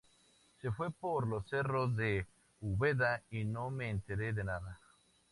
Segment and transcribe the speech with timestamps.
[0.59, 2.25] Se fue por los cerros de
[2.59, 4.79] Úbeda y no me enteré de nada